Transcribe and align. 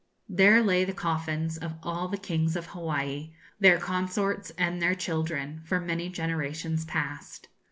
There 0.27 0.63
lay 0.63 0.83
the 0.83 0.93
coffins 0.95 1.59
of 1.59 1.75
all 1.83 2.07
the 2.07 2.17
kings 2.17 2.55
of 2.55 2.65
Hawaii, 2.65 3.33
their 3.59 3.77
consorts, 3.77 4.49
and 4.57 4.81
their 4.81 4.95
children, 4.95 5.61
for 5.63 5.79
many 5.79 6.09
generations 6.09 6.85
past. 6.85 7.49